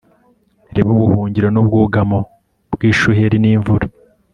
[0.75, 2.19] ribe ubuhungiro n'ubwugamo
[2.73, 3.85] bw'ishuheri n'imvura